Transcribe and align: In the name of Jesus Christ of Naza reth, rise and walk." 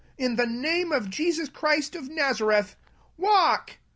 In 0.17 0.35
the 0.35 0.47
name 0.47 0.91
of 0.91 1.11
Jesus 1.11 1.47
Christ 1.47 1.93
of 1.95 2.05
Naza 2.05 2.47
reth, 2.47 2.75
rise 3.19 3.19
and 3.19 3.23
walk." 3.23 3.77